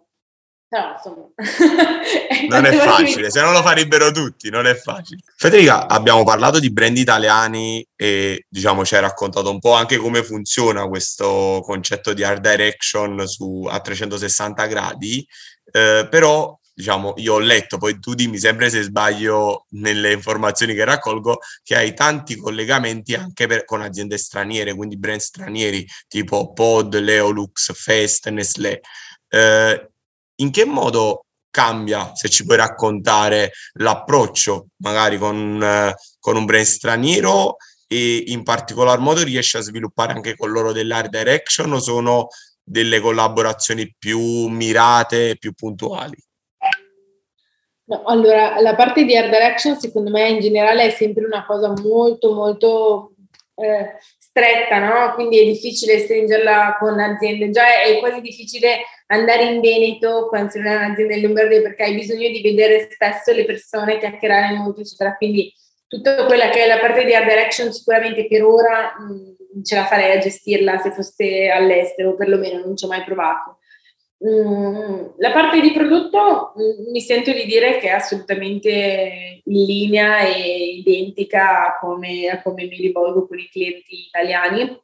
[0.68, 1.28] Però insomma...
[2.48, 5.22] non è facile, se non lo farebbero tutti, non è facile.
[5.36, 10.22] Federica, abbiamo parlato di brand italiani e diciamo ci hai raccontato un po' anche come
[10.22, 15.26] funziona questo concetto di art direction su, a 360 gradi,
[15.72, 20.84] eh, però diciamo, io ho letto, poi tu dimmi sempre se sbaglio nelle informazioni che
[20.84, 26.96] raccolgo, che hai tanti collegamenti anche per, con aziende straniere, quindi brand stranieri tipo Pod,
[26.96, 28.80] Leolux, Fest, Nestlé.
[29.28, 29.88] Eh,
[30.36, 36.64] in che modo cambia, se ci puoi raccontare l'approccio, magari con, eh, con un brand
[36.64, 37.56] straniero
[37.88, 42.28] e in particolar modo riesci a sviluppare anche con loro dell'art direction o sono
[42.62, 46.16] delle collaborazioni più mirate, più puntuali?
[47.88, 51.72] No, allora, la parte di art direction secondo me in generale è sempre una cosa
[51.82, 53.14] molto molto
[53.54, 55.14] eh, stretta, no?
[55.14, 57.48] Quindi è difficile stringerla con aziende.
[57.50, 61.94] Già è, quasi difficile andare in Veneto quando si è un'azienda in Lombardia perché hai
[61.94, 65.16] bisogno di vedere spesso le persone chiacchierare molto, eccetera.
[65.16, 65.50] Quindi
[65.86, 69.86] tutta quella che è la parte di art direction sicuramente per ora mh, ce la
[69.86, 73.57] farei a gestirla se fosse all'estero, perlomeno non ci ho mai provato.
[74.24, 80.18] Mm, la parte di prodotto mm, mi sento di dire che è assolutamente in linea
[80.26, 84.76] e identica a come, a come mi rivolgo con i clienti italiani.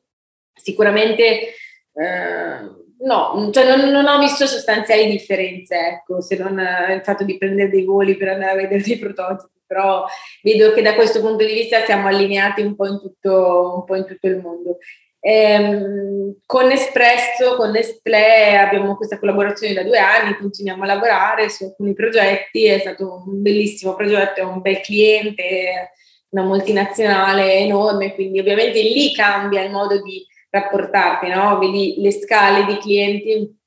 [0.54, 1.52] Sicuramente
[1.94, 2.58] eh,
[3.00, 7.70] no, cioè non, non, ho visto sostanziali differenze, ecco, se non il fatto di prendere
[7.70, 10.04] dei voli per andare a vedere dei prototipi, però
[10.42, 13.96] vedo che da questo punto di vista siamo allineati un po' in tutto, un po
[13.96, 14.78] in tutto il mondo.
[15.26, 21.64] Ehm, con Espresso, con Nestlé abbiamo questa collaborazione da due anni, continuiamo a lavorare su
[21.64, 25.92] alcuni progetti, è stato un bellissimo progetto, è un bel cliente,
[26.28, 31.58] una multinazionale enorme, quindi ovviamente lì cambia il modo di rapportarti, no?
[31.58, 33.58] Vedi le scale di clienti.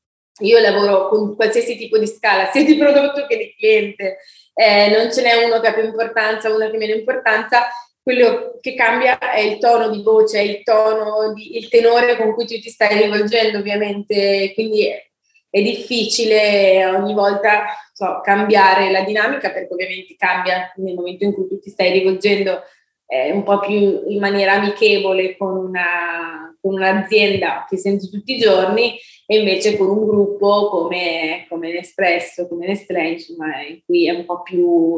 [0.42, 4.18] Io lavoro con qualsiasi tipo di scala, sia di prodotto che di cliente,
[4.54, 7.68] eh, non ce n'è uno che ha più importanza, uno che meno importanza,
[8.08, 12.46] quello che cambia è il tono di voce, il tono, di, il tenore con cui
[12.46, 15.06] tu ti stai rivolgendo ovviamente, quindi è,
[15.50, 21.50] è difficile ogni volta so, cambiare la dinamica perché ovviamente cambia nel momento in cui
[21.50, 22.62] tu ti stai rivolgendo
[23.08, 28.40] eh, un po' più in maniera amichevole con, una, con un'azienda che senti tutti i
[28.40, 34.12] giorni e invece con un gruppo come, come Nespresso, come Nestlé, insomma, in cui è
[34.12, 34.96] un po' più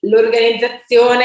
[0.00, 1.24] l'organizzazione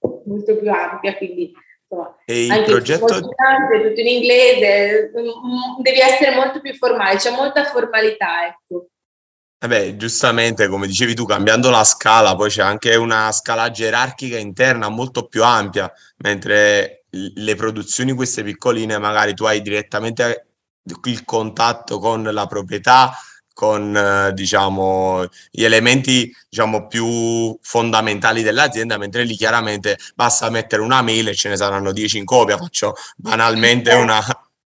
[0.00, 1.52] molto più ampia, quindi
[1.88, 3.06] insomma, e il progetto...
[3.06, 8.88] tutto in inglese, mm, devi essere molto più formale, c'è molta formalità, ecco.
[9.60, 14.88] Vabbè, giustamente, come dicevi tu, cambiando la scala, poi c'è anche una scala gerarchica interna
[14.88, 20.46] molto più ampia, mentre le produzioni queste piccoline magari tu hai direttamente
[21.04, 23.12] il contatto con la proprietà,
[23.58, 31.02] con eh, diciamo, gli elementi diciamo, più fondamentali dell'azienda, mentre lì chiaramente basta mettere una
[31.02, 34.20] mail e ce ne saranno 10 in copia, faccio banalmente una...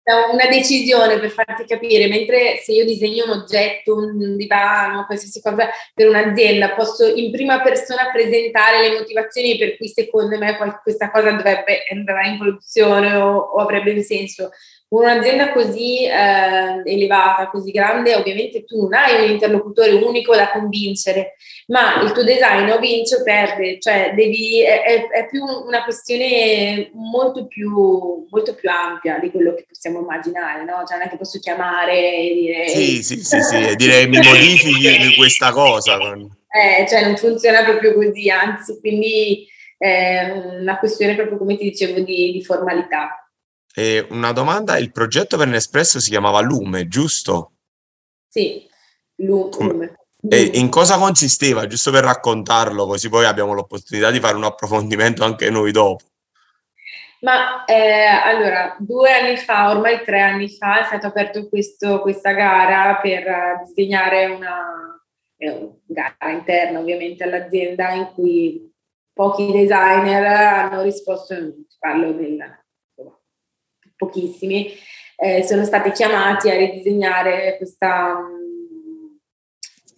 [0.03, 5.69] Una decisione per farti capire, mentre se io disegno un oggetto, un divano, qualsiasi cosa
[5.93, 11.31] per un'azienda, posso in prima persona presentare le motivazioni per cui secondo me questa cosa
[11.31, 14.49] dovrebbe andare in produzione o, o avrebbe un senso
[14.99, 21.35] un'azienda così eh, elevata, così grande, ovviamente tu non hai un interlocutore unico da convincere,
[21.67, 26.91] ma il tuo design o vince o perde, cioè devi, è, è, più una questione
[26.93, 30.83] molto più, molto più ampia di quello che possiamo immaginare, no?
[30.85, 32.67] Cioè non è che posso chiamare e dire...
[32.67, 35.97] Sì, sì, sì, sì, dire mi modifichi questa cosa.
[35.97, 41.99] Eh, cioè non funziona proprio così, anzi, quindi è una questione proprio, come ti dicevo,
[42.01, 43.22] di, di formalità.
[43.75, 47.53] E una domanda, il progetto per Nespresso si chiamava Lume, giusto?
[48.27, 48.67] Sì,
[49.15, 49.95] Lume.
[50.29, 55.23] E in cosa consisteva, giusto per raccontarlo, così poi abbiamo l'opportunità di fare un approfondimento
[55.23, 56.05] anche noi dopo.
[57.21, 62.99] Ma eh, allora, due anni fa, ormai tre anni fa, è stata aperta questa gara
[63.01, 65.01] per disegnare una,
[65.37, 68.71] eh, gara interna ovviamente all'azienda in cui
[69.13, 71.35] pochi designer hanno risposto,
[71.79, 72.62] parlo del
[73.95, 74.71] pochissimi,
[75.17, 79.19] eh, sono stati chiamati a ridisegnare questa um,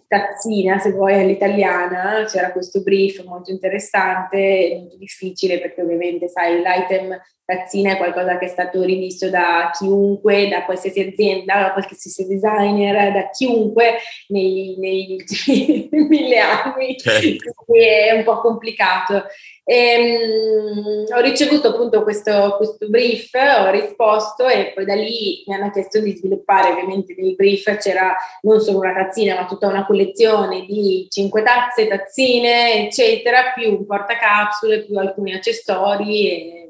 [0.08, 2.26] tazzina, se vuoi, all'italiana.
[2.26, 8.46] C'era questo brief molto interessante, molto difficile perché ovviamente, sai, l'item tazzina è qualcosa che
[8.46, 13.98] è stato rivisto da chiunque, da qualsiasi azienda, da qualsiasi designer, da chiunque
[14.30, 17.54] nei, negli ultimi mille anni, certo.
[17.72, 19.26] è un po' complicato.
[19.68, 25.56] E, um, ho ricevuto appunto questo, questo, brief, ho risposto e poi da lì mi
[25.56, 29.86] hanno chiesto di sviluppare, ovviamente nel brief c'era non solo una tazzina ma tutta una
[29.86, 36.65] collezione di cinque tazze, tazzine, eccetera, più un portacapsule, più alcuni accessori, e,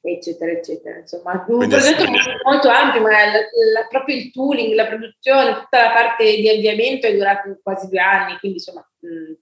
[0.00, 0.98] eccetera, eccetera.
[0.98, 2.04] Insomma, un Quindi progetto
[2.44, 3.32] molto, ampio, ma la,
[3.72, 8.00] la, proprio il tooling, la produzione, tutta la parte di avviamento è durato quasi due
[8.00, 8.86] anni, quindi insomma...
[9.00, 9.34] Mh,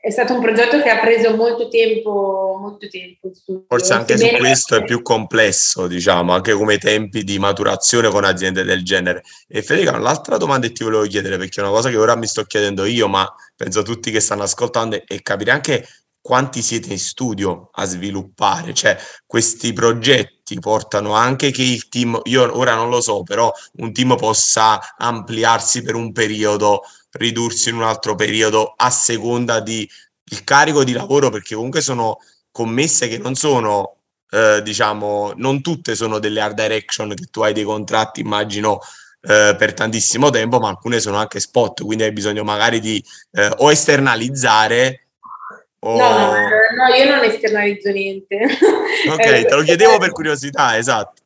[0.00, 3.32] è stato un progetto che ha preso molto tempo, molto tempo.
[3.66, 8.62] Forse anche su questo è più complesso, diciamo, anche come tempi di maturazione con aziende
[8.62, 9.22] del genere.
[9.48, 12.28] E Federica, l'altra domanda che ti volevo chiedere, perché è una cosa che ora mi
[12.28, 15.84] sto chiedendo io, ma penso tutti che stanno ascoltando, è capire anche
[16.22, 22.56] quanti siete in studio a sviluppare, cioè questi progetti portano anche che il team, io
[22.56, 27.82] ora non lo so, però un team possa ampliarsi per un periodo ridursi in un
[27.82, 29.88] altro periodo a seconda di
[30.30, 32.18] il carico di lavoro, perché comunque sono
[32.52, 33.96] commesse che non sono,
[34.30, 38.78] eh, diciamo, non tutte sono delle art direction che tu hai dei contratti, immagino,
[39.22, 43.50] eh, per tantissimo tempo, ma alcune sono anche spot, quindi hai bisogno magari di eh,
[43.58, 45.01] o esternalizzare
[45.84, 45.96] o...
[45.96, 46.32] No, no,
[46.76, 48.38] no, io non esternalizzo niente.
[49.10, 51.22] Ok, te lo chiedevo per curiosità, esatto.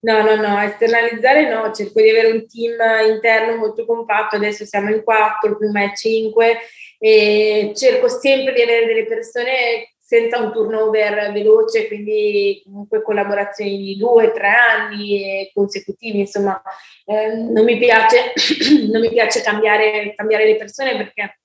[0.00, 2.76] No, no, no, esternalizzare no, cerco di avere un team
[3.08, 6.58] interno molto compatto, adesso siamo in quattro, più me cinque,
[6.98, 13.96] e cerco sempre di avere delle persone senza un turnover veloce, quindi comunque collaborazioni di
[13.96, 16.60] due, tre anni consecutivi, insomma,
[17.06, 18.34] eh, non mi piace,
[18.92, 21.38] non mi piace cambiare, cambiare le persone perché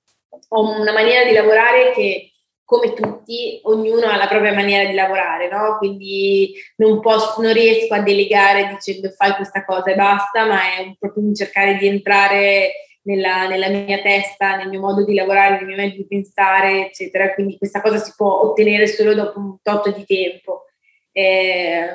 [0.49, 2.33] ho una maniera di lavorare che
[2.69, 5.77] come tutti, ognuno ha la propria maniera di lavorare, no?
[5.79, 10.95] Quindi non, posso, non riesco a delegare dicendo fai questa cosa e basta, ma è
[10.99, 12.73] proprio un cercare di entrare
[13.05, 17.33] nella, nella, mia testa, nel mio modo di lavorare, nel mio modo di pensare, eccetera.
[17.33, 20.65] Quindi questa cosa si può ottenere solo dopo un tot di tempo.
[21.11, 21.89] Eh,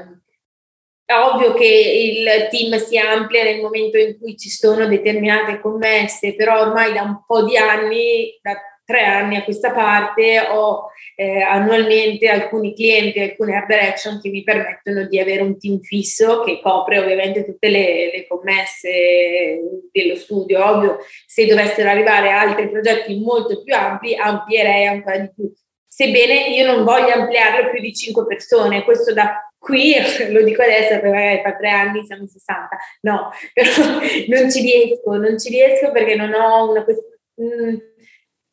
[1.05, 6.35] è ovvio che il team si amplia nel momento in cui ci sono determinate commesse,
[6.35, 11.41] però ormai da un po' di anni, da tre anni a questa parte ho eh,
[11.41, 16.61] annualmente alcuni clienti, alcune art direction che mi permettono di avere un team fisso che
[16.61, 20.65] copre ovviamente tutte le, le commesse dello studio.
[20.65, 25.53] Ovvio, se dovessero arrivare altri progetti molto più ampi, amplierei ancora di più.
[25.87, 29.95] Sebbene io non voglia ampliarlo più di 5 persone, questo da qui
[30.31, 32.69] lo dico adesso perché magari fa tre anni siamo 60,
[33.03, 33.71] no, però
[34.29, 37.77] non ci riesco, non ci riesco perché non ho una questione mm,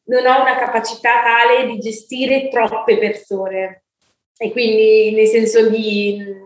[0.04, 3.84] non ho una capacità tale di gestire troppe persone.
[4.38, 6.40] E quindi nel senso di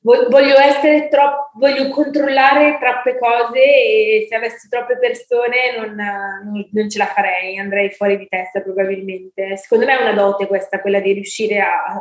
[0.00, 6.88] voglio essere troppo voglio controllare troppe cose e se avessi troppe persone non, non, non,
[6.88, 9.56] ce la farei andrei fuori di testa probabilmente.
[9.56, 11.94] Secondo me è una dote questa quella di riuscire a, a,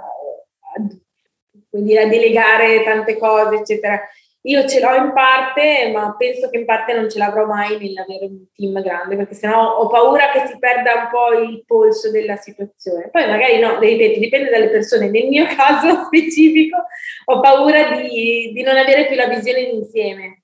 [0.75, 3.99] a, a delegare tante cose eccetera
[4.47, 8.25] io ce l'ho in parte, ma penso che in parte non ce l'avrò mai nell'avere
[8.25, 12.37] un team grande, perché sennò ho paura che si perda un po' il polso della
[12.37, 13.09] situazione.
[13.11, 15.09] Poi magari no, ripeto, dipende dalle persone.
[15.09, 16.77] Nel mio caso specifico
[17.25, 20.43] ho paura di, di non avere più la visione d'insieme.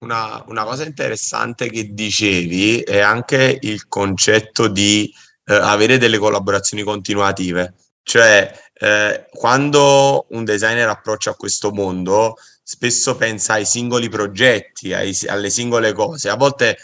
[0.00, 5.10] Una, una, cosa interessante che dicevi è anche il concetto di
[5.46, 7.74] eh, avere delle collaborazioni continuative.
[8.02, 12.34] Cioè, eh, quando un designer approccia a questo mondo,
[12.64, 16.78] spesso pensa ai singoli progetti, ai, alle singole cose, a volte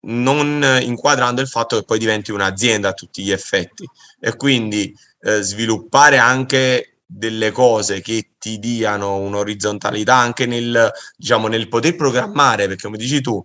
[0.00, 3.86] non inquadrando il fatto che poi diventi un'azienda a tutti gli effetti.
[4.18, 11.68] E quindi eh, sviluppare anche delle cose che ti diano un'orizzontalità anche nel, diciamo, nel
[11.68, 13.44] poter programmare, perché come dici tu,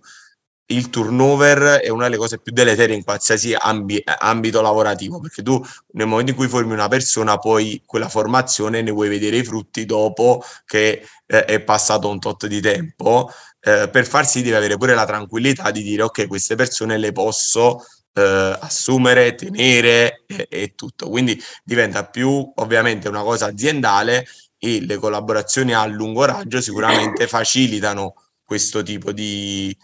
[0.66, 5.62] il turnover è una delle cose più deleterie in qualsiasi ambi- ambito lavorativo, perché tu
[5.92, 9.84] nel momento in cui formi una persona, poi quella formazione ne vuoi vedere i frutti
[9.84, 13.30] dopo che eh, è passato un tot di tempo.
[13.60, 17.12] Eh, per far sì devi avere pure la tranquillità di dire ok, queste persone le
[17.12, 21.08] posso eh, assumere, tenere e, e tutto.
[21.08, 24.26] Quindi diventa più ovviamente una cosa aziendale
[24.58, 29.76] e le collaborazioni a lungo raggio sicuramente facilitano questo tipo di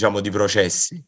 [0.00, 1.04] diciamo, di processi.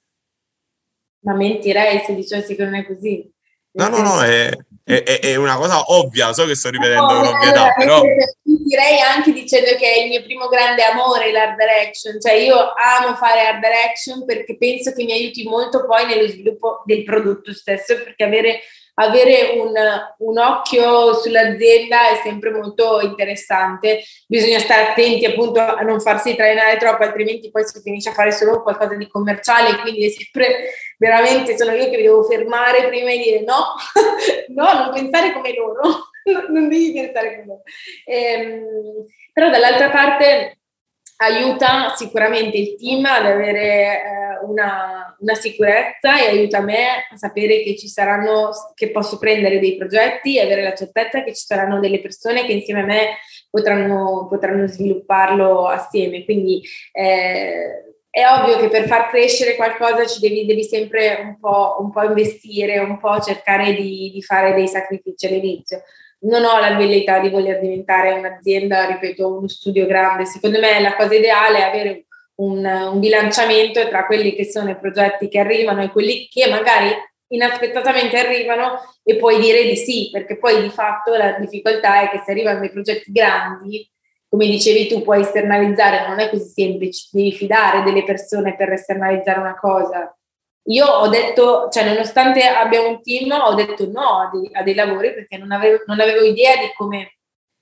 [1.25, 3.31] Ma mentirei se dicessi che non è così.
[3.75, 4.51] No, no, no, è,
[4.85, 8.03] è, è, una cosa ovvia, so che sto ripetendo no, un'ovvietà, allora, però...
[8.43, 13.15] Direi anche dicendo che è il mio primo grande amore l'art direction, cioè io amo
[13.17, 17.97] fare art direction perché penso che mi aiuti molto poi nello sviluppo del prodotto stesso,
[17.97, 18.61] perché avere
[18.95, 19.73] avere un,
[20.19, 24.03] un, occhio sull'azienda è sempre molto interessante.
[24.27, 28.33] Bisogna stare attenti appunto a non farsi trainare troppo, altrimenti poi si finisce a fare
[28.33, 29.81] solo qualcosa di commerciale.
[29.81, 33.75] Quindi è sempre veramente sono io che mi devo fermare prima e dire no,
[34.55, 36.11] no, non pensare come loro,
[36.51, 37.63] non devi pensare come loro.
[38.05, 40.59] Ehm, però dall'altra parte
[41.23, 47.62] aiuta sicuramente il team ad avere eh, una, una, sicurezza e aiuta me a sapere
[47.62, 51.79] che ci saranno, che posso prendere dei progetti e avere la certezza che ci saranno
[51.79, 53.18] delle persone che insieme a me
[53.48, 56.25] potranno, potranno svilupparlo assieme.
[56.25, 56.60] Quindi
[56.90, 61.92] eh, è ovvio che per far crescere qualcosa ci devi, devi sempre un po', un
[61.92, 65.83] po', investire, un po' cercare di, di fare dei sacrifici all'inizio.
[66.23, 70.25] Non ho la velleità di voler diventare un'azienda, ripeto, uno studio grande.
[70.25, 72.06] Secondo me la cosa ideale è avere
[72.37, 76.90] un, un bilanciamento tra quelli che sono i progetti che arrivano e quelli che magari
[77.29, 82.23] inaspettatamente arrivano e puoi dire di sì, perché poi di fatto la difficoltà è che
[82.25, 83.90] se arrivano dei progetti grandi,
[84.29, 89.40] come dicevi tu, puoi esternalizzare, non è così semplice, devi fidare delle persone per esternalizzare
[89.40, 90.16] una cosa.
[90.67, 94.75] Io ho detto, cioè nonostante abbia un team, ho detto no a dei, a dei
[94.75, 97.19] lavori perché non avevo, non avevo, idea di come,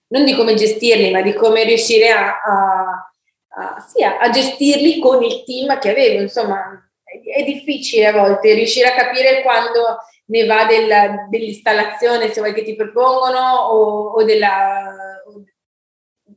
[0.08, 3.12] non di come gestirli, ma di come riuscire a, a,
[3.48, 6.20] a, sì, a gestirli con il team che avevo.
[6.20, 12.40] Insomma, è, è difficile a volte riuscire a capire quando ne va della, dell'installazione, se
[12.40, 14.94] vuoi che ti propongono, o, o della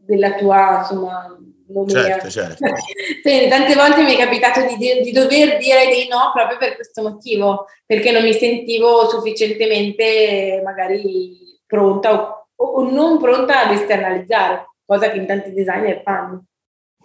[0.05, 1.37] della tua insomma
[1.87, 2.65] certo, certo.
[3.21, 7.01] Quindi tante volte mi è capitato di, di, dover dire dei no proprio per questo
[7.01, 15.09] motivo, perché non mi sentivo sufficientemente magari pronta o, o non pronta ad esternalizzare, cosa
[15.09, 16.45] che in tanti designer fanno.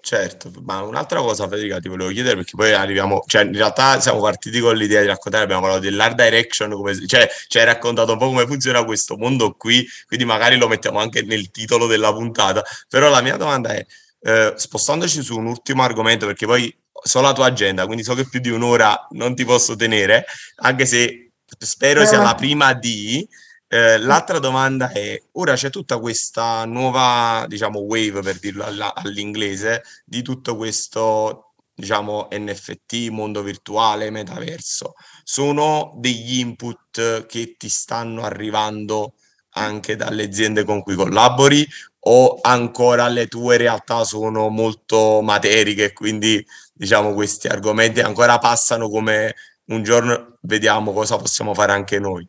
[0.00, 4.20] Certo, ma un'altra cosa Federica ti volevo chiedere perché poi arriviamo, cioè in realtà siamo
[4.20, 8.18] partiti con l'idea di raccontare, abbiamo parlato dell'art direction, come, cioè ci hai raccontato un
[8.18, 12.64] po' come funziona questo mondo qui, quindi magari lo mettiamo anche nel titolo della puntata,
[12.88, 13.84] però la mia domanda è,
[14.20, 18.28] eh, spostandoci su un ultimo argomento, perché poi so la tua agenda, quindi so che
[18.28, 20.24] più di un'ora non ti posso tenere,
[20.56, 23.26] anche se spero sia la prima di...
[23.70, 29.82] Eh, l'altra domanda è, ora c'è tutta questa nuova, diciamo, wave, per dirlo alla, all'inglese,
[30.06, 34.94] di tutto questo, diciamo, NFT, mondo virtuale, metaverso.
[35.22, 39.12] Sono degli input che ti stanno arrivando
[39.50, 41.66] anche dalle aziende con cui collabori
[42.00, 49.34] o ancora le tue realtà sono molto materiche, quindi diciamo questi argomenti ancora passano come
[49.66, 52.26] un giorno vediamo cosa possiamo fare anche noi.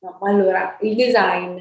[0.00, 1.58] No, allora, il design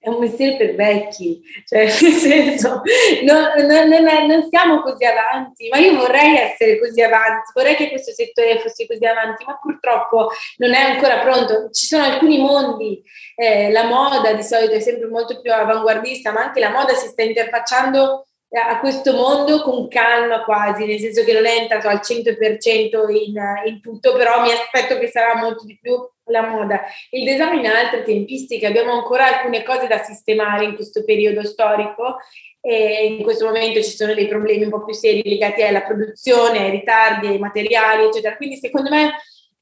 [0.00, 2.82] è un mestiere per vecchi, cioè nel senso,
[3.24, 7.88] non, non, non, non, siamo così avanti, ma io vorrei essere così avanti, vorrei che
[7.88, 11.70] questo settore fosse così avanti, ma purtroppo non è ancora pronto.
[11.70, 13.02] Ci sono alcuni mondi,
[13.34, 17.08] eh, la moda di solito è sempre molto più avanguardista, ma anche la moda si
[17.08, 22.00] sta interfacciando a questo mondo con calma quasi, nel senso che non è entrato al
[22.02, 23.34] 100% in,
[23.66, 26.80] in tutto, però mi aspetto che sarà molto di più la moda.
[27.10, 32.16] Il design ha altre tempistiche, abbiamo ancora alcune cose da sistemare in questo periodo storico
[32.60, 36.58] e in questo momento ci sono dei problemi un po' più seri legati alla produzione,
[36.60, 38.36] ai ritardi, ai materiali, eccetera.
[38.36, 39.12] Quindi secondo me,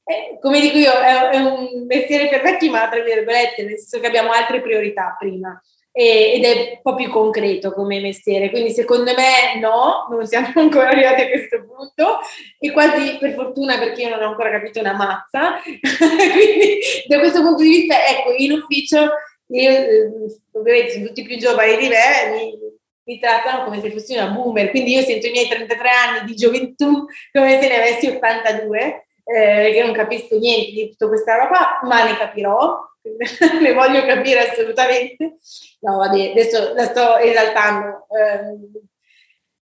[0.05, 3.99] eh, come dico io, è, è un mestiere per vecchi, ma tra virgolette, nel senso
[3.99, 5.61] che abbiamo altre priorità prima
[5.99, 8.51] ed è un po' più concreto come mestiere.
[8.51, 12.19] Quindi secondo me no, non siamo ancora arrivati a questo punto
[12.59, 15.55] e quasi per fortuna perché io non ho ancora capito una mazza.
[15.63, 19.09] Quindi da questo punto di vista, ecco, in ufficio
[19.47, 20.11] io, eh,
[20.51, 22.57] ovviamente sono tutti più giovani di me, mi,
[23.05, 26.35] mi trattano come se fossi una boomer, quindi io sento i miei 33 anni di
[26.35, 31.79] gioventù come se ne avessi 82, eh, perché non capisco niente di tutta questa roba
[31.83, 32.86] ma ne capirò,
[33.61, 35.37] le voglio capire assolutamente.
[35.81, 38.07] No, vabbè, adesso la sto esaltando.
[38.09, 38.81] Eh,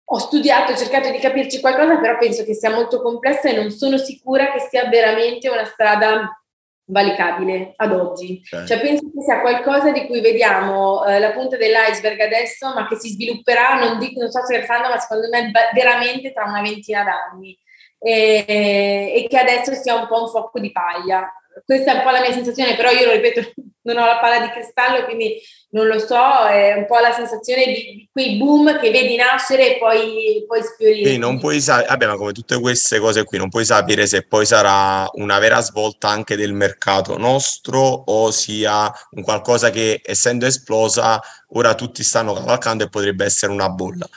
[0.07, 3.71] ho studiato, ho cercato di capirci qualcosa, però penso che sia molto complessa e non
[3.71, 6.39] sono sicura che sia veramente una strada
[6.87, 8.41] valicabile ad oggi.
[8.45, 8.67] Okay.
[8.67, 12.97] Cioè penso che sia qualcosa di cui vediamo eh, la punta dell'iceberg adesso, ma che
[12.97, 17.57] si svilupperà, non, dico, non sto scherzando, ma secondo me veramente tra una ventina d'anni.
[17.97, 21.27] E, e che adesso sia un po' un fuoco di paglia
[21.63, 23.53] questa è un po' la mia sensazione, però io lo ripeto,
[23.85, 25.39] non ho la palla di cristallo, quindi
[25.69, 29.77] non lo so, è un po' la sensazione di, quei boom che vedi nascere e
[29.77, 31.11] poi, poi sfiorire.
[31.11, 34.25] Sì, non puoi sapere, vabbè, ma come tutte queste cose qui, non puoi sapere se
[34.25, 40.45] poi sarà una vera svolta anche del mercato nostro o sia un qualcosa che essendo
[40.45, 44.07] esplosa ora tutti stanno cavalcando e potrebbe essere una bolla.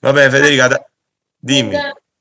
[0.00, 0.86] Vabbè, Federica,
[1.38, 1.76] dimmi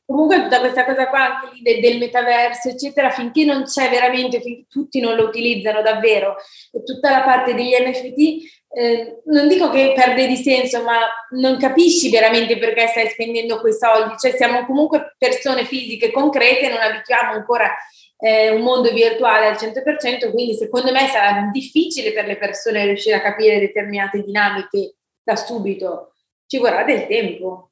[0.05, 4.65] comunque tutta questa cosa qua anche lì del, metaverso, eccetera, finché non c'è veramente, finché
[4.69, 6.35] tutti non lo utilizzano davvero,
[6.71, 10.99] e tutta la parte degli NFT, eh, non dico che perde di senso, ma
[11.31, 16.81] non capisci veramente perché stai spendendo quei soldi, cioè siamo comunque persone fisiche concrete, non
[16.81, 17.73] abitiamo ancora
[18.17, 23.15] eh, un mondo virtuale al 100%, quindi secondo me sarà difficile per le persone riuscire
[23.15, 26.13] a capire determinate dinamiche da subito,
[26.45, 27.71] ci vorrà del tempo.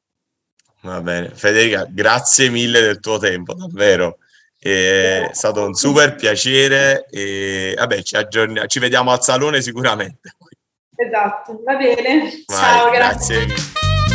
[0.83, 4.17] Va bene, Federica, grazie mille del tuo tempo, davvero.
[4.59, 10.35] È stato un super piacere e vabbè, ci, aggiorniamo, ci vediamo al salone sicuramente.
[10.95, 12.43] Esatto, va bene.
[12.45, 13.45] Vai, Ciao, grazie.
[13.45, 14.12] grazie.